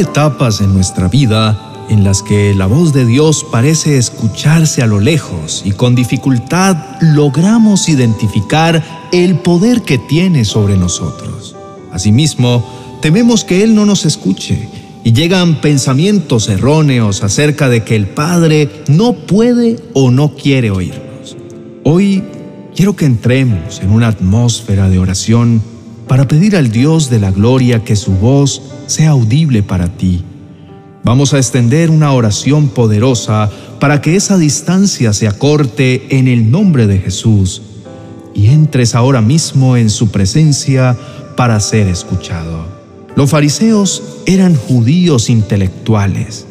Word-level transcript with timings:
Etapas 0.00 0.60
en 0.60 0.74
nuestra 0.74 1.08
vida 1.08 1.86
en 1.88 2.04
las 2.04 2.22
que 2.22 2.54
la 2.54 2.66
voz 2.66 2.92
de 2.92 3.04
Dios 3.04 3.44
parece 3.50 3.98
escucharse 3.98 4.80
a 4.80 4.86
lo 4.86 5.00
lejos 5.00 5.62
y 5.64 5.72
con 5.72 5.96
dificultad 5.96 6.76
logramos 7.00 7.88
identificar 7.88 9.08
el 9.10 9.40
poder 9.40 9.82
que 9.82 9.98
tiene 9.98 10.44
sobre 10.44 10.76
nosotros. 10.76 11.56
Asimismo, 11.90 12.64
tememos 13.00 13.42
que 13.42 13.64
Él 13.64 13.74
no 13.74 13.86
nos 13.86 14.04
escuche 14.04 14.68
y 15.02 15.12
llegan 15.12 15.60
pensamientos 15.60 16.48
erróneos 16.48 17.24
acerca 17.24 17.68
de 17.68 17.82
que 17.82 17.96
el 17.96 18.06
Padre 18.06 18.84
no 18.86 19.14
puede 19.14 19.80
o 19.94 20.12
no 20.12 20.36
quiere 20.36 20.70
oírnos. 20.70 21.36
Hoy 21.82 22.22
quiero 22.76 22.94
que 22.94 23.06
entremos 23.06 23.80
en 23.80 23.90
una 23.90 24.06
atmósfera 24.06 24.88
de 24.88 25.00
oración 25.00 25.60
para 26.06 26.28
pedir 26.28 26.54
al 26.54 26.70
Dios 26.70 27.10
de 27.10 27.18
la 27.18 27.32
gloria 27.32 27.82
que 27.82 27.96
su 27.96 28.12
voz 28.12 28.62
sea 28.88 29.10
audible 29.10 29.62
para 29.62 29.86
ti 29.86 30.24
Vamos 31.08 31.32
a 31.32 31.38
extender 31.38 31.90
una 31.90 32.12
oración 32.12 32.68
poderosa 32.68 33.50
para 33.80 34.02
que 34.02 34.14
esa 34.14 34.36
distancia 34.36 35.14
se 35.14 35.26
acorte 35.26 36.18
en 36.18 36.28
el 36.28 36.50
nombre 36.50 36.86
de 36.86 36.98
Jesús 36.98 37.62
y 38.34 38.48
entres 38.48 38.94
ahora 38.94 39.22
mismo 39.22 39.78
en 39.78 39.88
su 39.88 40.10
presencia 40.10 40.98
para 41.34 41.60
ser 41.60 41.88
escuchado. 41.88 42.66
Los 43.16 43.30
fariseos 43.30 44.02
eran 44.26 44.54
judíos 44.54 45.30
intelectuales. 45.30 46.46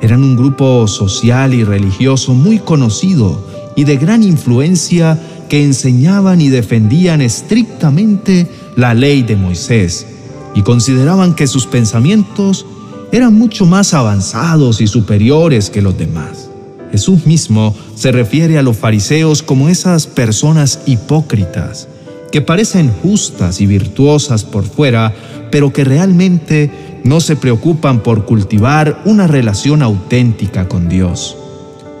Eran 0.00 0.22
un 0.22 0.36
grupo 0.36 0.86
social 0.86 1.52
y 1.52 1.64
religioso 1.64 2.34
muy 2.34 2.60
conocido 2.60 3.48
y 3.74 3.82
de 3.82 3.96
gran 3.96 4.22
influencia 4.22 5.18
que 5.48 5.64
enseñaban 5.64 6.40
y 6.40 6.50
defendían 6.50 7.20
estrictamente 7.20 8.46
la 8.76 8.94
ley 8.94 9.22
de 9.22 9.34
Moisés 9.34 10.06
y 10.54 10.62
consideraban 10.62 11.34
que 11.34 11.46
sus 11.46 11.66
pensamientos 11.66 12.66
eran 13.12 13.34
mucho 13.34 13.66
más 13.66 13.94
avanzados 13.94 14.80
y 14.80 14.86
superiores 14.86 15.70
que 15.70 15.82
los 15.82 15.96
demás. 15.96 16.48
Jesús 16.90 17.26
mismo 17.26 17.74
se 17.94 18.12
refiere 18.12 18.58
a 18.58 18.62
los 18.62 18.76
fariseos 18.76 19.42
como 19.42 19.68
esas 19.68 20.06
personas 20.06 20.80
hipócritas, 20.86 21.88
que 22.32 22.40
parecen 22.40 22.90
justas 23.02 23.60
y 23.60 23.66
virtuosas 23.66 24.44
por 24.44 24.64
fuera, 24.64 25.14
pero 25.50 25.72
que 25.72 25.84
realmente 25.84 26.70
no 27.04 27.20
se 27.20 27.36
preocupan 27.36 28.02
por 28.02 28.24
cultivar 28.24 29.00
una 29.04 29.26
relación 29.26 29.82
auténtica 29.82 30.68
con 30.68 30.88
Dios. 30.88 31.36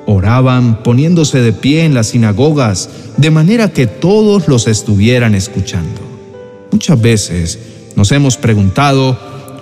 Oraban 0.06 0.82
poniéndose 0.82 1.40
de 1.40 1.52
pie 1.52 1.84
en 1.84 1.94
las 1.94 2.08
sinagogas, 2.08 2.88
de 3.16 3.30
manera 3.30 3.72
que 3.72 3.86
todos 3.86 4.48
los 4.48 4.66
estuvieran 4.66 5.34
escuchando. 5.34 6.00
Muchas 6.72 7.00
veces 7.00 7.58
nos 7.98 8.12
hemos 8.12 8.36
preguntado 8.36 9.18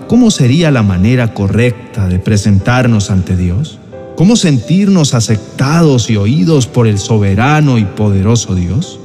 ¿Cómo 0.08 0.30
sería 0.30 0.70
la 0.70 0.84
manera 0.84 1.34
correcta 1.34 2.06
de 2.06 2.20
presentarnos 2.20 3.10
ante 3.10 3.36
Dios? 3.36 3.78
¿Cómo 4.14 4.36
sentirnos 4.36 5.14
aceptados 5.14 6.10
y 6.10 6.16
oídos 6.16 6.68
por 6.68 6.86
el 6.86 6.98
soberano 6.98 7.76
y 7.76 7.84
poderoso 7.84 8.54
Dios? 8.54 9.00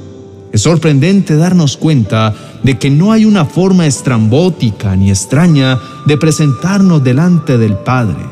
Es 0.52 0.60
sorprendente 0.60 1.34
darnos 1.34 1.76
cuenta 1.76 2.34
de 2.62 2.78
que 2.78 2.88
no 2.88 3.10
hay 3.10 3.24
una 3.24 3.44
forma 3.44 3.86
estrambótica 3.86 4.94
ni 4.94 5.10
extraña 5.10 5.80
de 6.06 6.16
presentarnos 6.16 7.02
delante 7.02 7.58
del 7.58 7.74
Padre. 7.74 8.24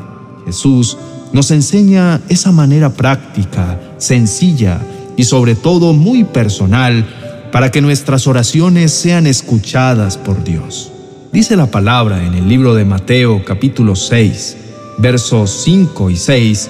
Jesús 0.45 0.97
nos 1.33 1.51
enseña 1.51 2.21
esa 2.29 2.53
manera 2.53 2.91
práctica, 2.91 3.77
sencilla 3.97 4.79
y 5.17 5.25
sobre 5.25 5.55
todo 5.55 5.91
muy 5.91 6.23
personal 6.23 7.05
para 7.51 7.69
que 7.69 7.81
nuestras 7.81 8.27
oraciones 8.27 8.91
sean 8.91 9.27
escuchadas 9.27 10.17
por 10.17 10.43
Dios. 10.43 10.91
Dice 11.31 11.55
la 11.55 11.67
palabra 11.67 12.25
en 12.25 12.33
el 12.33 12.47
libro 12.47 12.75
de 12.75 12.85
Mateo 12.85 13.43
capítulo 13.45 13.95
6, 13.95 14.57
versos 14.97 15.51
5 15.63 16.09
y 16.09 16.15
6, 16.15 16.69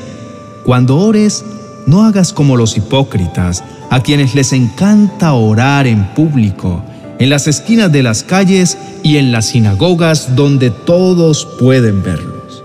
Cuando 0.66 0.98
ores, 0.98 1.44
no 1.86 2.04
hagas 2.04 2.34
como 2.34 2.58
los 2.58 2.78
hipócritas, 2.78 3.64
a 3.90 4.02
quienes 4.02 4.36
les 4.36 4.54
encanta 4.54 5.34
orar 5.34 5.88
en 5.88 6.14
público, 6.14 6.84
en 7.20 7.30
las 7.30 7.48
esquinas 7.48 7.92
de 7.92 8.04
las 8.04 8.24
calles 8.24 8.78
y 9.04 9.18
en 9.18 9.32
las 9.32 9.48
sinagogas 9.48 10.36
donde 10.36 10.70
todos 10.70 11.46
pueden 11.60 12.02
verlos. 12.02 12.64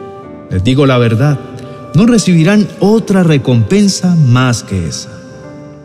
Les 0.50 0.62
digo 0.62 0.86
la 0.86 0.98
verdad, 0.98 1.38
no 1.94 2.06
recibirán 2.06 2.68
otra 2.80 3.22
recompensa 3.22 4.14
más 4.14 4.62
que 4.62 4.86
esa. 4.86 5.10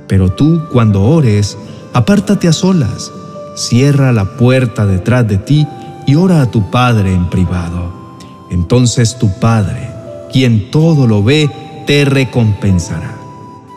Pero 0.07 0.29
tú, 0.29 0.67
cuando 0.71 1.03
ores, 1.03 1.57
apártate 1.93 2.47
a 2.47 2.53
solas, 2.53 3.11
cierra 3.55 4.11
la 4.11 4.37
puerta 4.37 4.85
detrás 4.85 5.27
de 5.27 5.37
ti 5.37 5.67
y 6.07 6.15
ora 6.15 6.41
a 6.41 6.51
tu 6.51 6.69
Padre 6.69 7.13
en 7.13 7.29
privado. 7.29 7.91
Entonces 8.49 9.17
tu 9.17 9.29
Padre, 9.39 9.89
quien 10.31 10.71
todo 10.71 11.07
lo 11.07 11.23
ve, 11.23 11.49
te 11.85 12.05
recompensará. 12.05 13.15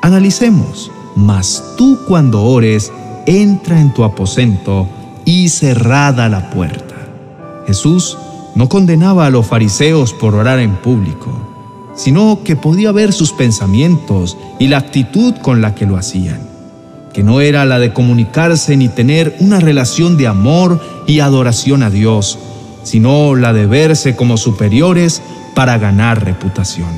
Analicemos, 0.03 0.91
mas 1.17 1.75
tú 1.77 1.99
cuando 2.07 2.43
ores, 2.45 2.93
entra 3.27 3.81
en 3.81 3.93
tu 3.95 4.05
aposento 4.05 4.89
y 5.25 5.49
cerrada 5.49 6.29
la 6.29 6.51
puerta. 6.51 6.95
Jesús 7.67 8.19
no 8.55 8.69
condenaba 8.69 9.27
a 9.27 9.31
los 9.31 9.47
fariseos 9.47 10.13
por 10.13 10.35
orar 10.35 10.59
en 10.59 10.77
público, 10.77 11.31
sino 11.95 12.41
que 12.45 12.57
podía 12.57 12.93
ver 12.93 13.13
sus 13.13 13.33
pensamientos 13.33 14.37
y 14.59 14.69
la 14.69 14.79
actitud 14.79 15.35
con 15.43 15.61
la 15.61 15.75
que 15.75 15.87
lo 15.87 15.97
hacían 15.97 16.54
que 17.15 17.23
no 17.23 17.41
era 17.41 17.65
la 17.65 17.79
de 17.79 17.93
comunicarse 17.93 18.77
ni 18.77 18.89
tener 18.89 19.37
una 19.39 19.61
relación 19.61 20.17
de 20.17 20.27
amor 20.27 20.81
y 21.07 21.21
adoración 21.21 21.85
a 21.85 21.89
Dios, 21.89 22.39
sino 22.83 23.37
la 23.37 23.53
de 23.53 23.67
verse 23.67 24.17
como 24.17 24.37
superiores 24.37 25.23
para 25.55 25.79
ganar 25.79 26.25
reputación. 26.25 26.91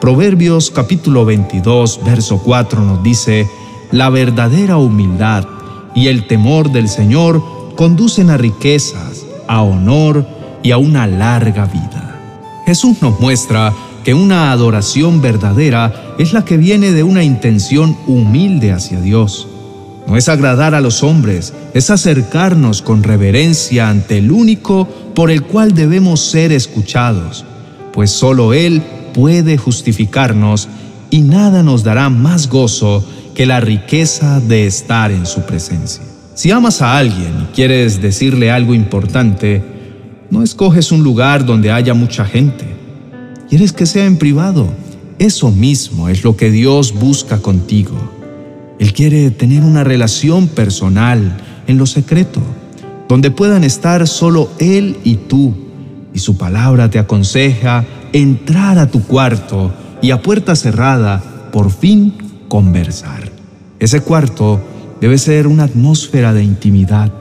Proverbios 0.00 0.72
capítulo 0.72 1.24
22, 1.24 2.00
verso 2.04 2.42
4 2.42 2.82
nos 2.82 3.02
dice, 3.04 3.48
la 3.92 4.10
verdadera 4.10 4.76
humildad 4.76 5.46
y 5.94 6.08
el 6.08 6.26
temor 6.26 6.72
del 6.72 6.88
Señor 6.88 7.42
conducen 7.76 8.30
a 8.30 8.36
riquezas, 8.36 9.24
a 9.46 9.62
honor 9.62 10.26
y 10.64 10.72
a 10.72 10.78
una 10.78 11.06
larga 11.06 11.66
vida. 11.66 12.20
Jesús 12.66 13.00
nos 13.00 13.20
muestra 13.20 13.72
que 14.04 14.14
una 14.14 14.52
adoración 14.52 15.22
verdadera 15.22 16.14
es 16.18 16.34
la 16.34 16.44
que 16.44 16.58
viene 16.58 16.92
de 16.92 17.02
una 17.02 17.24
intención 17.24 17.96
humilde 18.06 18.70
hacia 18.70 19.00
Dios. 19.00 19.48
No 20.06 20.18
es 20.18 20.28
agradar 20.28 20.74
a 20.74 20.82
los 20.82 21.02
hombres, 21.02 21.54
es 21.72 21.88
acercarnos 21.88 22.82
con 22.82 23.02
reverencia 23.02 23.88
ante 23.88 24.18
el 24.18 24.30
único 24.30 24.86
por 25.14 25.30
el 25.30 25.42
cual 25.42 25.72
debemos 25.72 26.20
ser 26.20 26.52
escuchados, 26.52 27.46
pues 27.94 28.10
solo 28.10 28.52
Él 28.52 28.82
puede 29.14 29.56
justificarnos 29.56 30.68
y 31.08 31.22
nada 31.22 31.62
nos 31.62 31.82
dará 31.82 32.10
más 32.10 32.48
gozo 32.48 33.02
que 33.34 33.46
la 33.46 33.60
riqueza 33.60 34.38
de 34.40 34.66
estar 34.66 35.10
en 35.10 35.24
su 35.24 35.40
presencia. 35.46 36.04
Si 36.34 36.50
amas 36.50 36.82
a 36.82 36.98
alguien 36.98 37.32
y 37.44 37.54
quieres 37.54 38.02
decirle 38.02 38.50
algo 38.50 38.74
importante, 38.74 39.62
no 40.30 40.42
escoges 40.42 40.92
un 40.92 41.02
lugar 41.02 41.46
donde 41.46 41.72
haya 41.72 41.94
mucha 41.94 42.26
gente 42.26 42.73
Quieres 43.54 43.72
que 43.72 43.86
sea 43.86 44.04
en 44.04 44.16
privado. 44.16 44.66
Eso 45.20 45.52
mismo 45.52 46.08
es 46.08 46.24
lo 46.24 46.36
que 46.36 46.50
Dios 46.50 46.92
busca 46.92 47.38
contigo. 47.38 47.94
Él 48.80 48.92
quiere 48.92 49.30
tener 49.30 49.62
una 49.62 49.84
relación 49.84 50.48
personal 50.48 51.36
en 51.68 51.78
lo 51.78 51.86
secreto, 51.86 52.40
donde 53.08 53.30
puedan 53.30 53.62
estar 53.62 54.08
solo 54.08 54.50
Él 54.58 54.96
y 55.04 55.14
tú. 55.14 55.54
Y 56.12 56.18
su 56.18 56.36
palabra 56.36 56.90
te 56.90 56.98
aconseja 56.98 57.84
entrar 58.12 58.76
a 58.76 58.90
tu 58.90 59.04
cuarto 59.04 59.72
y 60.02 60.10
a 60.10 60.20
puerta 60.20 60.56
cerrada, 60.56 61.22
por 61.52 61.70
fin 61.70 62.12
conversar. 62.48 63.30
Ese 63.78 64.00
cuarto 64.00 64.60
debe 65.00 65.16
ser 65.16 65.46
una 65.46 65.62
atmósfera 65.62 66.32
de 66.32 66.42
intimidad. 66.42 67.12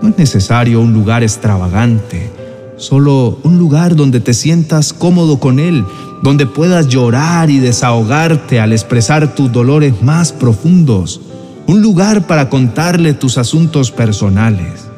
No 0.00 0.08
es 0.08 0.16
necesario 0.16 0.80
un 0.80 0.94
lugar 0.94 1.22
extravagante 1.22 2.41
solo 2.82 3.38
un 3.44 3.58
lugar 3.58 3.94
donde 3.94 4.18
te 4.18 4.34
sientas 4.34 4.92
cómodo 4.92 5.38
con 5.38 5.60
Él, 5.60 5.84
donde 6.20 6.46
puedas 6.46 6.88
llorar 6.88 7.48
y 7.48 7.58
desahogarte 7.58 8.58
al 8.58 8.72
expresar 8.72 9.36
tus 9.36 9.52
dolores 9.52 10.02
más 10.02 10.32
profundos, 10.32 11.20
un 11.68 11.80
lugar 11.80 12.26
para 12.26 12.48
contarle 12.48 13.14
tus 13.14 13.38
asuntos 13.38 13.92
personales. 13.92 14.88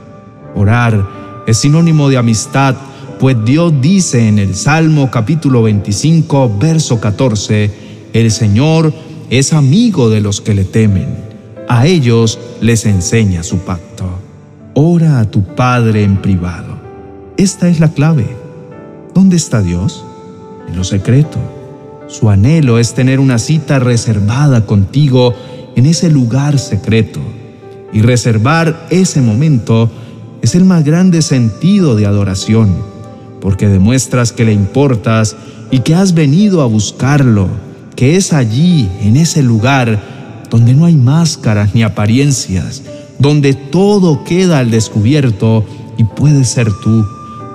Orar 0.55 1.07
es 1.47 1.59
sinónimo 1.59 2.09
de 2.09 2.17
amistad, 2.17 2.75
pues 3.21 3.37
Dios 3.45 3.75
dice 3.83 4.29
en 4.29 4.39
el 4.39 4.55
Salmo 4.55 5.11
capítulo 5.11 5.63
25, 5.63 6.57
verso 6.59 6.99
14, 7.01 7.71
el 8.15 8.31
Señor 8.31 8.95
es 9.29 9.53
amigo 9.53 10.09
de 10.09 10.23
los 10.23 10.41
que 10.41 10.55
le 10.55 10.65
temen, 10.65 11.19
a 11.69 11.87
ellos 11.87 12.39
les 12.63 12.87
enseña 12.87 13.43
su 13.43 13.59
pacto. 13.59 14.07
Ora 14.73 15.21
a 15.21 15.31
tu 15.31 15.43
Padre 15.43 16.03
en 16.03 16.17
privado 16.17 16.74
esta 17.37 17.69
es 17.69 17.81
la 17.81 17.89
clave. 17.89 18.27
¿Dónde 19.15 19.37
está 19.37 19.61
Dios? 19.61 20.05
En 20.69 20.77
lo 20.77 20.85
secreto. 20.85 21.39
Su 22.09 22.31
anhelo 22.31 22.79
es 22.79 22.95
tener 22.95 23.19
una 23.19 23.39
cita 23.39 23.79
reservada 23.79 24.67
contigo 24.67 25.35
en 25.75 25.87
ese 25.87 26.11
lugar 26.11 26.59
secreto. 26.59 27.21
Y 27.93 28.03
reservar 28.03 28.87
ese 28.91 29.21
momento 29.21 29.91
es 30.43 30.55
el 30.55 30.65
más 30.65 30.85
grande 30.85 31.23
sentido 31.23 31.97
de 31.97 32.07
adoración, 32.07 32.77
porque 33.41 33.69
demuestras 33.69 34.33
que 34.33 34.45
le 34.45 34.53
importas 34.53 35.37
y 35.71 35.81
que 35.81 35.95
has 35.95 36.15
venido 36.15 36.61
a 36.61 36.67
buscarlo, 36.67 37.49
que 37.97 38.17
es 38.17 38.33
allí, 38.33 38.89
en 39.01 39.17
ese 39.17 39.43
lugar, 39.43 40.45
donde 40.51 40.75
no 40.75 40.85
hay 40.85 40.97
máscaras 40.97 41.75
ni 41.75 41.83
apariencias, 41.83 42.83
donde 43.19 43.55
todo 43.55 44.25
queda 44.25 44.59
al 44.59 44.71
descubierto 44.71 45.65
y 45.97 46.05
puedes 46.05 46.49
ser 46.49 46.69
tú, 46.83 47.07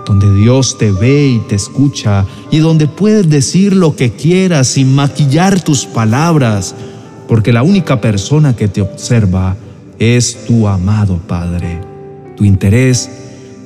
donde 0.10 0.34
Dios 0.34 0.80
te 0.80 0.92
ve 0.92 1.28
y 1.28 1.40
te 1.48 1.54
escucha 1.54 2.26
y 2.50 2.58
donde 2.58 2.88
puedes 2.88 3.30
decir 3.30 3.76
lo 3.76 3.96
que 3.96 4.12
quieras 4.12 4.70
sin 4.70 4.96
maquillar 4.96 5.62
tus 5.62 5.86
palabras, 5.86 6.74
porque 7.28 7.54
la 7.54 7.62
única 7.62 8.02
persona 8.02 8.56
que 8.56 8.68
te 8.68 8.82
observa 8.82 9.56
es 10.00 10.48
tu 10.48 10.68
amado 10.68 11.20
Padre. 11.28 11.80
Tu 12.36 12.44
interés 12.44 13.08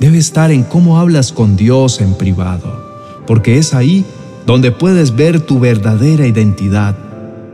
debe 0.02 0.18
estar 0.18 0.52
en 0.52 0.64
cómo 0.64 1.00
hablas 1.00 1.32
con 1.32 1.56
Dios 1.56 2.02
en 2.02 2.16
privado, 2.16 2.94
porque 3.26 3.58
es 3.58 3.74
ahí 3.74 4.04
donde 4.46 4.74
puedes 4.74 5.16
ver 5.16 5.40
tu 5.40 5.62
verdadera 5.62 6.28
identidad, 6.28 6.98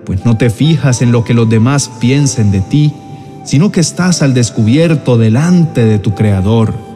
pues 0.03 0.25
no 0.25 0.35
te 0.35 0.49
fijas 0.49 1.03
en 1.03 1.11
lo 1.11 1.23
que 1.23 1.35
los 1.35 1.47
demás 1.47 1.91
piensen 1.99 2.49
de 2.49 2.61
ti, 2.61 2.91
sino 3.45 3.71
que 3.71 3.81
estás 3.81 4.23
al 4.23 4.33
descubierto 4.33 5.19
delante 5.19 5.85
de 5.85 5.99
tu 5.99 6.15
Creador, 6.15 6.88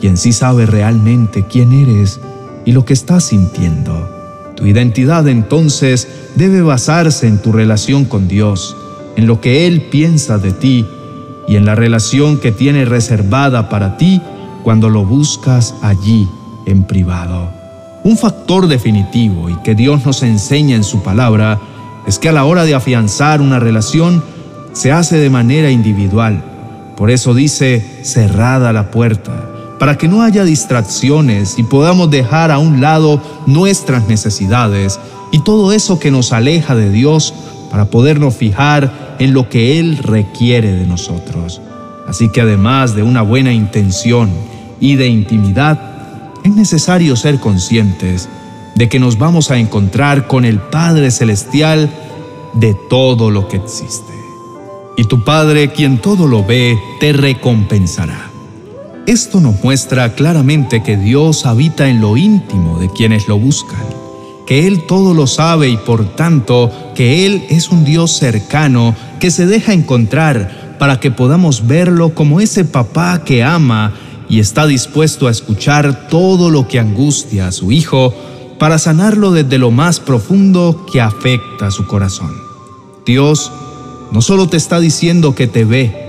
quien 0.00 0.16
sí 0.16 0.32
sabe 0.32 0.66
realmente 0.66 1.44
quién 1.46 1.72
eres 1.72 2.20
y 2.64 2.72
lo 2.72 2.84
que 2.84 2.92
estás 2.92 3.24
sintiendo. 3.24 4.08
Tu 4.56 4.66
identidad 4.66 5.26
entonces 5.28 6.08
debe 6.34 6.62
basarse 6.62 7.26
en 7.26 7.40
tu 7.40 7.52
relación 7.52 8.04
con 8.04 8.28
Dios, 8.28 8.76
en 9.16 9.26
lo 9.26 9.40
que 9.40 9.66
Él 9.66 9.88
piensa 9.90 10.38
de 10.38 10.52
ti 10.52 10.86
y 11.48 11.56
en 11.56 11.64
la 11.64 11.74
relación 11.74 12.38
que 12.38 12.52
tiene 12.52 12.84
reservada 12.84 13.68
para 13.68 13.96
ti 13.96 14.20
cuando 14.62 14.88
lo 14.88 15.04
buscas 15.04 15.74
allí 15.82 16.28
en 16.66 16.84
privado. 16.84 17.50
Un 18.04 18.16
factor 18.16 18.66
definitivo 18.66 19.50
y 19.50 19.56
que 19.56 19.74
Dios 19.74 20.06
nos 20.06 20.22
enseña 20.22 20.76
en 20.76 20.84
su 20.84 21.02
palabra 21.02 21.60
es 22.06 22.18
que 22.18 22.28
a 22.28 22.32
la 22.32 22.44
hora 22.44 22.64
de 22.64 22.74
afianzar 22.74 23.40
una 23.40 23.58
relación 23.58 24.22
se 24.72 24.92
hace 24.92 25.18
de 25.18 25.30
manera 25.30 25.70
individual. 25.70 26.42
Por 26.96 27.10
eso 27.10 27.34
dice 27.34 27.84
cerrada 28.02 28.72
la 28.72 28.90
puerta, 28.90 29.49
para 29.80 29.96
que 29.96 30.08
no 30.08 30.22
haya 30.22 30.44
distracciones 30.44 31.58
y 31.58 31.62
podamos 31.62 32.10
dejar 32.10 32.50
a 32.50 32.58
un 32.58 32.82
lado 32.82 33.18
nuestras 33.46 34.08
necesidades 34.08 35.00
y 35.32 35.38
todo 35.38 35.72
eso 35.72 35.98
que 35.98 36.10
nos 36.10 36.34
aleja 36.34 36.76
de 36.76 36.90
Dios 36.90 37.32
para 37.70 37.86
podernos 37.86 38.36
fijar 38.36 39.16
en 39.18 39.32
lo 39.32 39.48
que 39.48 39.80
Él 39.80 39.96
requiere 39.96 40.70
de 40.70 40.86
nosotros. 40.86 41.62
Así 42.06 42.28
que 42.28 42.42
además 42.42 42.94
de 42.94 43.02
una 43.02 43.22
buena 43.22 43.54
intención 43.54 44.28
y 44.80 44.96
de 44.96 45.08
intimidad, 45.08 45.80
es 46.44 46.54
necesario 46.54 47.16
ser 47.16 47.40
conscientes 47.40 48.28
de 48.74 48.90
que 48.90 49.00
nos 49.00 49.16
vamos 49.16 49.50
a 49.50 49.56
encontrar 49.56 50.26
con 50.26 50.44
el 50.44 50.58
Padre 50.58 51.10
Celestial 51.10 51.88
de 52.52 52.76
todo 52.90 53.30
lo 53.30 53.48
que 53.48 53.56
existe. 53.56 54.12
Y 54.98 55.04
tu 55.04 55.24
Padre, 55.24 55.72
quien 55.72 56.02
todo 56.02 56.26
lo 56.26 56.44
ve, 56.44 56.78
te 57.00 57.14
recompensará. 57.14 58.29
Esto 59.06 59.40
nos 59.40 59.62
muestra 59.64 60.14
claramente 60.14 60.82
que 60.82 60.96
Dios 60.96 61.46
habita 61.46 61.88
en 61.88 62.00
lo 62.00 62.16
íntimo 62.16 62.78
de 62.78 62.90
quienes 62.90 63.28
lo 63.28 63.38
buscan, 63.38 63.80
que 64.46 64.66
Él 64.66 64.86
todo 64.86 65.14
lo 65.14 65.26
sabe 65.26 65.68
y 65.68 65.76
por 65.78 66.14
tanto 66.14 66.70
que 66.94 67.26
Él 67.26 67.44
es 67.48 67.70
un 67.70 67.84
Dios 67.84 68.12
cercano 68.12 68.94
que 69.18 69.30
se 69.30 69.46
deja 69.46 69.72
encontrar 69.72 70.76
para 70.78 71.00
que 71.00 71.10
podamos 71.10 71.66
verlo 71.66 72.14
como 72.14 72.40
ese 72.40 72.64
papá 72.64 73.24
que 73.24 73.42
ama 73.42 73.94
y 74.28 74.38
está 74.38 74.66
dispuesto 74.66 75.26
a 75.26 75.30
escuchar 75.30 76.08
todo 76.08 76.50
lo 76.50 76.68
que 76.68 76.78
angustia 76.78 77.48
a 77.48 77.52
su 77.52 77.72
hijo 77.72 78.14
para 78.58 78.78
sanarlo 78.78 79.32
desde 79.32 79.58
lo 79.58 79.70
más 79.70 79.98
profundo 79.98 80.86
que 80.92 81.00
afecta 81.00 81.66
a 81.66 81.70
su 81.70 81.86
corazón. 81.86 82.30
Dios 83.04 83.50
no 84.12 84.22
solo 84.22 84.48
te 84.48 84.56
está 84.56 84.78
diciendo 84.78 85.34
que 85.34 85.46
te 85.46 85.64
ve, 85.64 85.99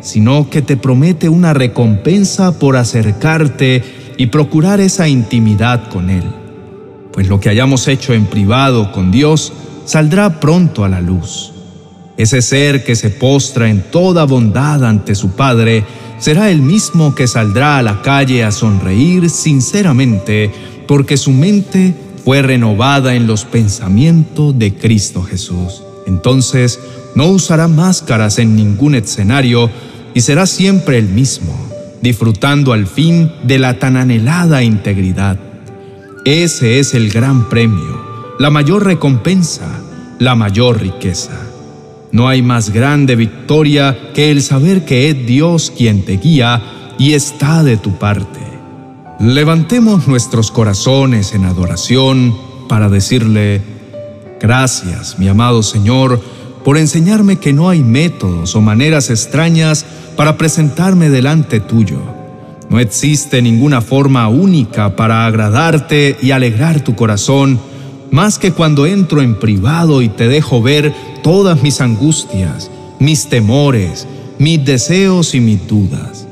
sino 0.00 0.48
que 0.50 0.62
te 0.62 0.76
promete 0.76 1.28
una 1.28 1.52
recompensa 1.54 2.58
por 2.58 2.76
acercarte 2.76 3.82
y 4.16 4.26
procurar 4.26 4.80
esa 4.80 5.08
intimidad 5.08 5.88
con 5.88 6.10
Él. 6.10 6.24
Pues 7.12 7.28
lo 7.28 7.40
que 7.40 7.48
hayamos 7.48 7.88
hecho 7.88 8.14
en 8.14 8.26
privado 8.26 8.92
con 8.92 9.10
Dios 9.10 9.52
saldrá 9.84 10.40
pronto 10.40 10.84
a 10.84 10.88
la 10.88 11.00
luz. 11.00 11.52
Ese 12.16 12.42
ser 12.42 12.84
que 12.84 12.96
se 12.96 13.10
postra 13.10 13.70
en 13.70 13.82
toda 13.90 14.24
bondad 14.24 14.84
ante 14.84 15.14
su 15.14 15.30
Padre 15.30 15.84
será 16.18 16.50
el 16.50 16.60
mismo 16.60 17.14
que 17.14 17.26
saldrá 17.26 17.78
a 17.78 17.82
la 17.82 18.02
calle 18.02 18.44
a 18.44 18.52
sonreír 18.52 19.30
sinceramente 19.30 20.50
porque 20.86 21.16
su 21.16 21.32
mente 21.32 21.94
fue 22.24 22.42
renovada 22.42 23.14
en 23.14 23.26
los 23.26 23.44
pensamientos 23.44 24.58
de 24.58 24.74
Cristo 24.74 25.22
Jesús. 25.22 25.82
Entonces 26.06 26.78
no 27.14 27.26
usará 27.26 27.68
máscaras 27.68 28.38
en 28.38 28.54
ningún 28.54 28.94
escenario 28.94 29.70
y 30.14 30.20
será 30.20 30.46
siempre 30.46 30.98
el 30.98 31.08
mismo, 31.08 31.54
disfrutando 32.02 32.72
al 32.72 32.86
fin 32.86 33.30
de 33.44 33.58
la 33.58 33.78
tan 33.78 33.96
anhelada 33.96 34.62
integridad. 34.62 35.38
Ese 36.24 36.78
es 36.78 36.94
el 36.94 37.10
gran 37.10 37.48
premio, 37.48 38.34
la 38.38 38.50
mayor 38.50 38.84
recompensa, 38.84 39.68
la 40.18 40.34
mayor 40.34 40.80
riqueza. 40.80 41.38
No 42.12 42.28
hay 42.28 42.42
más 42.42 42.70
grande 42.70 43.16
victoria 43.16 43.96
que 44.14 44.30
el 44.30 44.42
saber 44.42 44.84
que 44.84 45.10
es 45.10 45.26
Dios 45.26 45.72
quien 45.76 46.04
te 46.04 46.16
guía 46.16 46.60
y 46.98 47.14
está 47.14 47.62
de 47.62 47.76
tu 47.76 47.98
parte. 47.98 48.40
Levantemos 49.20 50.08
nuestros 50.08 50.50
corazones 50.50 51.34
en 51.34 51.44
adoración 51.44 52.36
para 52.68 52.88
decirle, 52.88 53.60
gracias, 54.40 55.18
mi 55.18 55.28
amado 55.28 55.62
Señor, 55.62 56.20
por 56.64 56.76
enseñarme 56.78 57.38
que 57.38 57.52
no 57.52 57.68
hay 57.68 57.82
métodos 57.82 58.54
o 58.54 58.60
maneras 58.60 59.10
extrañas 59.10 59.84
para 60.16 60.36
presentarme 60.36 61.08
delante 61.08 61.60
tuyo. 61.60 61.98
No 62.68 62.78
existe 62.78 63.42
ninguna 63.42 63.80
forma 63.80 64.28
única 64.28 64.94
para 64.94 65.26
agradarte 65.26 66.16
y 66.22 66.30
alegrar 66.30 66.80
tu 66.82 66.94
corazón 66.94 67.58
más 68.10 68.38
que 68.38 68.52
cuando 68.52 68.86
entro 68.86 69.22
en 69.22 69.38
privado 69.38 70.02
y 70.02 70.08
te 70.08 70.28
dejo 70.28 70.62
ver 70.62 70.92
todas 71.22 71.62
mis 71.62 71.80
angustias, 71.80 72.70
mis 72.98 73.28
temores, 73.28 74.06
mis 74.38 74.64
deseos 74.64 75.34
y 75.34 75.40
mis 75.40 75.66
dudas. 75.66 76.26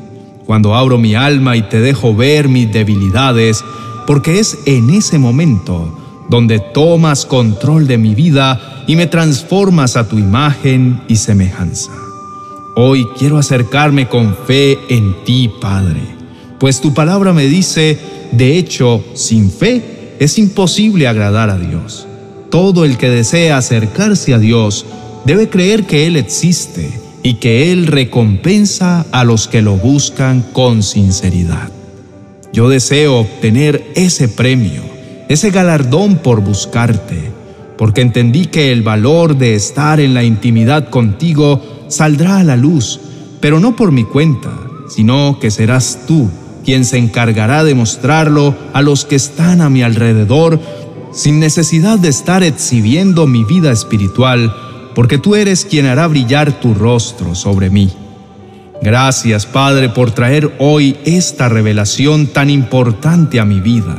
Cuando 0.46 0.74
abro 0.74 0.98
mi 0.98 1.14
alma 1.14 1.56
y 1.56 1.62
te 1.62 1.80
dejo 1.80 2.14
ver 2.14 2.48
mis 2.48 2.72
debilidades, 2.72 3.64
porque 4.06 4.38
es 4.38 4.58
en 4.66 4.90
ese 4.90 5.18
momento 5.18 6.07
donde 6.28 6.60
tomas 6.60 7.26
control 7.26 7.86
de 7.86 7.98
mi 7.98 8.14
vida 8.14 8.84
y 8.86 8.96
me 8.96 9.06
transformas 9.06 9.96
a 9.96 10.08
tu 10.08 10.18
imagen 10.18 11.00
y 11.08 11.16
semejanza. 11.16 11.92
Hoy 12.76 13.06
quiero 13.18 13.38
acercarme 13.38 14.08
con 14.08 14.36
fe 14.46 14.78
en 14.88 15.24
ti, 15.24 15.50
Padre, 15.60 16.00
pues 16.58 16.80
tu 16.80 16.94
palabra 16.94 17.32
me 17.32 17.46
dice, 17.46 17.98
de 18.32 18.58
hecho, 18.58 19.02
sin 19.14 19.50
fe, 19.50 20.16
es 20.20 20.38
imposible 20.38 21.08
agradar 21.08 21.50
a 21.50 21.58
Dios. 21.58 22.06
Todo 22.50 22.84
el 22.84 22.96
que 22.96 23.08
desea 23.08 23.56
acercarse 23.56 24.34
a 24.34 24.38
Dios 24.38 24.86
debe 25.24 25.48
creer 25.48 25.84
que 25.84 26.06
Él 26.06 26.16
existe 26.16 26.90
y 27.22 27.34
que 27.34 27.72
Él 27.72 27.86
recompensa 27.86 29.04
a 29.12 29.24
los 29.24 29.48
que 29.48 29.62
lo 29.62 29.76
buscan 29.76 30.42
con 30.52 30.82
sinceridad. 30.82 31.70
Yo 32.52 32.68
deseo 32.68 33.18
obtener 33.18 33.84
ese 33.94 34.28
premio, 34.28 34.82
ese 35.28 35.50
galardón 35.50 36.16
por 36.16 36.40
buscarte, 36.40 37.30
porque 37.76 38.00
entendí 38.00 38.46
que 38.46 38.72
el 38.72 38.82
valor 38.82 39.36
de 39.36 39.54
estar 39.54 40.00
en 40.00 40.14
la 40.14 40.24
intimidad 40.24 40.88
contigo 40.88 41.62
saldrá 41.88 42.38
a 42.38 42.44
la 42.44 42.56
luz, 42.56 43.00
pero 43.40 43.60
no 43.60 43.76
por 43.76 43.92
mi 43.92 44.04
cuenta, 44.04 44.50
sino 44.88 45.38
que 45.40 45.50
serás 45.50 46.00
tú 46.06 46.28
quien 46.64 46.84
se 46.84 46.98
encargará 46.98 47.64
de 47.64 47.74
mostrarlo 47.74 48.54
a 48.72 48.82
los 48.82 49.04
que 49.04 49.16
están 49.16 49.60
a 49.60 49.70
mi 49.70 49.82
alrededor, 49.82 50.60
sin 51.12 51.40
necesidad 51.40 51.98
de 51.98 52.08
estar 52.08 52.42
exhibiendo 52.42 53.26
mi 53.26 53.44
vida 53.44 53.72
espiritual, 53.72 54.54
porque 54.94 55.18
tú 55.18 55.34
eres 55.34 55.64
quien 55.64 55.86
hará 55.86 56.06
brillar 56.06 56.60
tu 56.60 56.74
rostro 56.74 57.34
sobre 57.34 57.70
mí. 57.70 57.90
Gracias, 58.82 59.46
Padre, 59.46 59.88
por 59.88 60.10
traer 60.10 60.54
hoy 60.58 60.96
esta 61.04 61.48
revelación 61.48 62.26
tan 62.26 62.50
importante 62.50 63.40
a 63.40 63.44
mi 63.44 63.60
vida, 63.60 63.96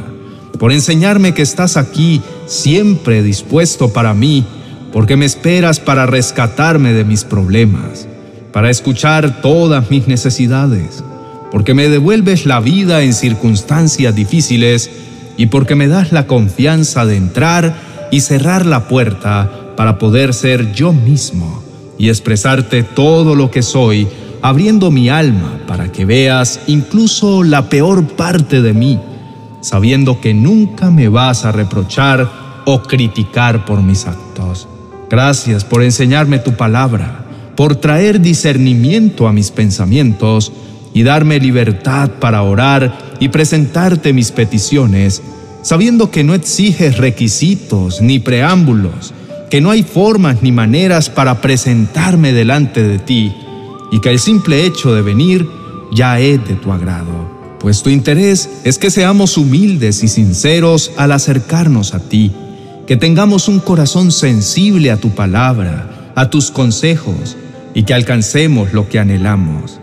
por 0.59 0.71
enseñarme 0.71 1.33
que 1.33 1.41
estás 1.41 1.77
aquí 1.77 2.21
siempre 2.45 3.23
dispuesto 3.23 3.91
para 3.91 4.13
mí, 4.13 4.45
porque 4.91 5.15
me 5.15 5.25
esperas 5.25 5.79
para 5.79 6.05
rescatarme 6.05 6.93
de 6.93 7.05
mis 7.05 7.23
problemas, 7.23 8.07
para 8.51 8.69
escuchar 8.69 9.41
todas 9.41 9.89
mis 9.89 10.07
necesidades 10.07 11.03
porque 11.51 11.73
me 11.73 11.89
devuelves 11.89 12.45
la 12.45 12.59
vida 12.59 13.01
en 13.03 13.13
circunstancias 13.13 14.15
difíciles 14.15 14.89
y 15.37 15.47
porque 15.47 15.75
me 15.75 15.87
das 15.87 16.11
la 16.11 16.27
confianza 16.27 17.05
de 17.05 17.17
entrar 17.17 17.75
y 18.11 18.21
cerrar 18.21 18.65
la 18.65 18.87
puerta 18.87 19.49
para 19.75 19.97
poder 19.97 20.33
ser 20.33 20.73
yo 20.73 20.93
mismo 20.93 21.63
y 21.97 22.09
expresarte 22.09 22.83
todo 22.83 23.35
lo 23.35 23.51
que 23.51 23.61
soy, 23.61 24.07
abriendo 24.41 24.91
mi 24.91 25.09
alma 25.09 25.59
para 25.67 25.91
que 25.91 26.05
veas 26.05 26.61
incluso 26.67 27.43
la 27.43 27.69
peor 27.69 28.05
parte 28.07 28.61
de 28.61 28.73
mí 28.73 28.99
sabiendo 29.61 30.21
que 30.21 30.33
nunca 30.33 30.91
me 30.91 31.09
vas 31.09 31.45
a 31.45 31.51
reprochar 31.51 32.61
o 32.65 32.81
criticar 32.83 33.65
por 33.65 33.81
mis 33.81 34.05
actos. 34.05 34.67
Gracias 35.09 35.65
por 35.65 35.83
enseñarme 35.83 36.39
tu 36.39 36.53
palabra, 36.53 37.25
por 37.55 37.75
traer 37.75 38.21
discernimiento 38.21 39.27
a 39.27 39.33
mis 39.33 39.51
pensamientos 39.51 40.51
y 40.93 41.03
darme 41.03 41.39
libertad 41.39 42.11
para 42.19 42.43
orar 42.43 43.17
y 43.19 43.29
presentarte 43.29 44.13
mis 44.13 44.31
peticiones, 44.31 45.21
sabiendo 45.61 46.11
que 46.11 46.23
no 46.23 46.33
exiges 46.33 46.97
requisitos 46.97 48.01
ni 48.01 48.19
preámbulos, 48.19 49.13
que 49.49 49.61
no 49.61 49.71
hay 49.71 49.83
formas 49.83 50.41
ni 50.41 50.51
maneras 50.51 51.09
para 51.09 51.41
presentarme 51.41 52.33
delante 52.33 52.83
de 52.83 52.99
ti, 52.99 53.33
y 53.91 53.99
que 53.99 54.11
el 54.11 54.19
simple 54.19 54.65
hecho 54.65 54.93
de 54.93 55.01
venir 55.01 55.47
ya 55.91 56.19
es 56.19 56.47
de 56.47 56.53
tu 56.53 56.71
agrado. 56.71 57.38
Pues 57.59 57.83
tu 57.83 57.89
interés 57.89 58.49
es 58.63 58.77
que 58.77 58.89
seamos 58.89 59.37
humildes 59.37 60.03
y 60.03 60.07
sinceros 60.07 60.91
al 60.95 61.11
acercarnos 61.11 61.93
a 61.93 61.99
ti, 61.99 62.31
que 62.87 62.95
tengamos 62.95 63.47
un 63.49 63.59
corazón 63.59 64.11
sensible 64.11 64.91
a 64.91 64.97
tu 64.97 65.09
palabra, 65.09 66.11
a 66.15 66.29
tus 66.29 66.51
consejos, 66.51 67.35
y 67.73 67.83
que 67.83 67.93
alcancemos 67.93 68.73
lo 68.73 68.87
que 68.87 68.99
anhelamos. 68.99 69.79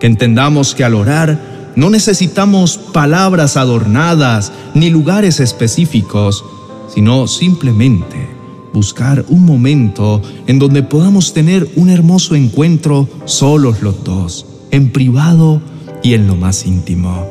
Que 0.00 0.06
entendamos 0.06 0.74
que 0.74 0.84
al 0.84 0.94
orar 0.94 1.72
no 1.76 1.88
necesitamos 1.88 2.78
palabras 2.78 3.56
adornadas 3.56 4.52
ni 4.74 4.90
lugares 4.90 5.38
específicos, 5.38 6.44
sino 6.92 7.28
simplemente 7.28 8.28
buscar 8.72 9.24
un 9.28 9.44
momento 9.44 10.20
en 10.46 10.58
donde 10.58 10.82
podamos 10.82 11.32
tener 11.32 11.68
un 11.76 11.90
hermoso 11.90 12.34
encuentro 12.34 13.08
solos 13.24 13.82
los 13.82 14.02
dos, 14.04 14.46
en 14.70 14.90
privado 14.90 15.62
y 16.02 16.14
en 16.14 16.26
lo 16.26 16.36
más 16.36 16.66
íntimo. 16.66 17.26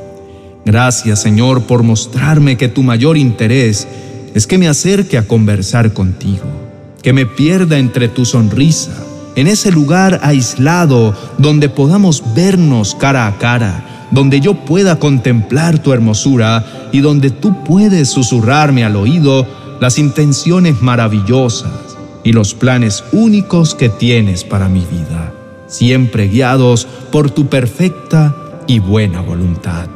Gracias 0.65 1.21
Señor 1.21 1.63
por 1.63 1.83
mostrarme 1.83 2.57
que 2.57 2.67
tu 2.67 2.83
mayor 2.83 3.17
interés 3.17 3.87
es 4.33 4.45
que 4.45 4.57
me 4.57 4.67
acerque 4.67 5.17
a 5.17 5.27
conversar 5.27 5.93
contigo, 5.93 6.45
que 7.01 7.13
me 7.13 7.25
pierda 7.25 7.79
entre 7.79 8.07
tu 8.07 8.25
sonrisa, 8.25 8.91
en 9.35 9.47
ese 9.47 9.71
lugar 9.71 10.19
aislado 10.23 11.15
donde 11.37 11.69
podamos 11.69 12.23
vernos 12.35 12.95
cara 12.95 13.27
a 13.27 13.37
cara, 13.37 14.07
donde 14.11 14.41
yo 14.41 14.65
pueda 14.65 14.99
contemplar 14.99 15.79
tu 15.79 15.93
hermosura 15.93 16.89
y 16.91 16.99
donde 16.99 17.29
tú 17.29 17.63
puedes 17.63 18.09
susurrarme 18.09 18.83
al 18.83 18.95
oído 18.95 19.47
las 19.79 19.97
intenciones 19.97 20.81
maravillosas 20.81 21.71
y 22.23 22.33
los 22.33 22.53
planes 22.53 23.03
únicos 23.11 23.75
que 23.75 23.89
tienes 23.89 24.43
para 24.43 24.67
mi 24.67 24.81
vida, 24.81 25.33
siempre 25.67 26.27
guiados 26.27 26.85
por 27.11 27.31
tu 27.31 27.47
perfecta 27.47 28.35
y 28.69 28.77
buena 28.77 29.21
voluntad. 29.21 29.87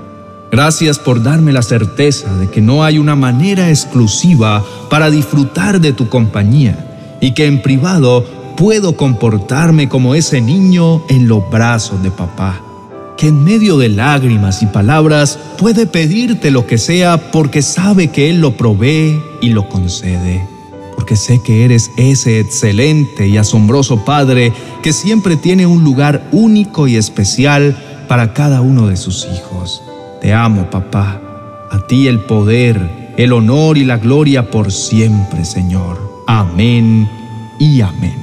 Gracias 0.52 0.98
por 0.98 1.22
darme 1.22 1.54
la 1.54 1.62
certeza 1.62 2.36
de 2.38 2.50
que 2.50 2.60
no 2.60 2.84
hay 2.84 2.98
una 2.98 3.16
manera 3.16 3.70
exclusiva 3.70 4.66
para 4.90 5.12
disfrutar 5.12 5.80
de 5.80 5.94
tu 5.94 6.10
compañía 6.10 7.18
y 7.22 7.34
que 7.34 7.46
en 7.46 7.62
privado 7.62 8.26
puedo 8.58 8.98
comportarme 8.98 9.88
como 9.90 10.16
ese 10.16 10.42
niño 10.42 11.04
en 11.08 11.28
los 11.28 11.48
brazos 11.52 12.02
de 12.02 12.10
papá, 12.10 12.62
que 13.16 13.28
en 13.28 13.44
medio 13.44 13.78
de 13.78 13.90
lágrimas 13.90 14.64
y 14.64 14.66
palabras 14.66 15.38
puede 15.60 15.86
pedirte 15.86 16.50
lo 16.50 16.66
que 16.66 16.80
sea 16.80 17.32
porque 17.32 17.62
sabe 17.62 18.08
que 18.08 18.32
Él 18.32 18.42
lo 18.42 18.58
provee 18.58 19.22
y 19.40 19.50
lo 19.50 19.70
concede, 19.70 20.48
porque 20.96 21.16
sé 21.16 21.44
que 21.44 21.64
eres 21.64 21.92
ese 21.96 22.40
excelente 22.40 23.28
y 23.28 23.38
asombroso 23.38 24.04
Padre 24.04 24.52
que 24.82 24.94
siempre 24.94 25.36
tiene 25.36 25.68
un 25.68 25.84
lugar 25.84 26.28
único 26.32 26.88
y 26.88 26.96
especial 26.96 27.93
para 28.08 28.34
cada 28.34 28.62
uno 28.62 28.88
de 28.88 28.98
sus 28.98 29.26
hijos. 29.26 29.82
Te 30.22 30.34
amo, 30.34 30.70
papá. 30.70 31.20
A 31.72 31.88
ti 31.88 32.08
el 32.08 32.20
poder, 32.20 33.14
el 33.18 33.34
honor 33.34 33.78
y 33.78 33.86
la 33.86 33.98
gloria 33.98 34.50
por 34.50 34.72
siempre, 34.72 35.46
Señor. 35.46 36.24
Amén 36.28 37.10
y 37.60 37.82
amén. 37.82 38.18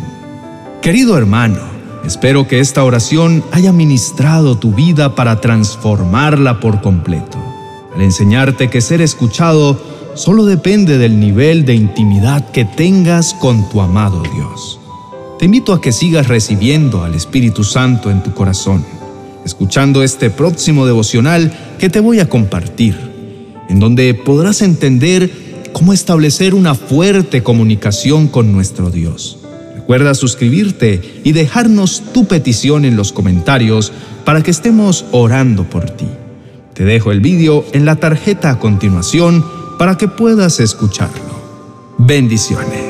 Querido 0.82 1.18
hermano, 1.18 1.58
espero 2.04 2.48
que 2.48 2.60
esta 2.60 2.84
oración 2.84 3.44
haya 3.52 3.72
ministrado 3.72 4.56
tu 4.56 4.72
vida 4.72 5.14
para 5.14 5.40
transformarla 5.40 6.60
por 6.60 6.80
completo. 6.80 7.38
Al 7.94 8.02
enseñarte 8.02 8.70
que 8.70 8.80
ser 8.80 9.00
escuchado 9.00 9.78
solo 10.14 10.44
depende 10.44 10.98
del 10.98 11.20
nivel 11.20 11.64
de 11.64 11.74
intimidad 11.74 12.50
que 12.50 12.64
tengas 12.64 13.34
con 13.34 13.68
tu 13.68 13.80
amado 13.80 14.22
Dios. 14.22 14.80
Te 15.38 15.46
invito 15.46 15.72
a 15.72 15.80
que 15.80 15.92
sigas 15.92 16.28
recibiendo 16.28 17.04
al 17.04 17.14
Espíritu 17.14 17.64
Santo 17.64 18.10
en 18.10 18.22
tu 18.22 18.32
corazón, 18.34 18.84
escuchando 19.44 20.02
este 20.02 20.30
próximo 20.30 20.86
devocional 20.86 21.52
que 21.78 21.90
te 21.90 22.00
voy 22.00 22.20
a 22.20 22.28
compartir, 22.28 22.96
en 23.68 23.80
donde 23.80 24.14
podrás 24.14 24.62
entender 24.62 25.30
cómo 25.72 25.92
establecer 25.92 26.54
una 26.54 26.74
fuerte 26.74 27.42
comunicación 27.42 28.28
con 28.28 28.52
nuestro 28.52 28.90
Dios 28.90 29.40
Recuerda 29.90 30.14
suscribirte 30.14 31.20
y 31.24 31.32
dejarnos 31.32 32.04
tu 32.12 32.28
petición 32.28 32.84
en 32.84 32.94
los 32.94 33.10
comentarios 33.10 33.90
para 34.24 34.40
que 34.40 34.52
estemos 34.52 35.04
orando 35.10 35.64
por 35.64 35.90
ti. 35.90 36.06
Te 36.74 36.84
dejo 36.84 37.10
el 37.10 37.18
vídeo 37.18 37.64
en 37.72 37.86
la 37.86 37.96
tarjeta 37.96 38.50
a 38.50 38.58
continuación 38.60 39.44
para 39.80 39.96
que 39.96 40.06
puedas 40.06 40.60
escucharlo. 40.60 41.40
Bendiciones. 41.98 42.89